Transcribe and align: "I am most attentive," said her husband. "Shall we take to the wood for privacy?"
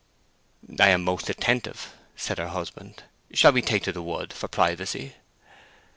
"I 0.79 0.87
am 0.89 1.03
most 1.03 1.29
attentive," 1.29 1.93
said 2.15 2.39
her 2.39 2.47
husband. 2.47 3.03
"Shall 3.33 3.51
we 3.51 3.61
take 3.61 3.83
to 3.83 3.91
the 3.91 4.01
wood 4.01 4.33
for 4.33 4.47
privacy?" 4.47 5.13